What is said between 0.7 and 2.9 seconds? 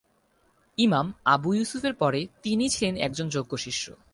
ইমাম আবু ইউসুফের পরে তিনিই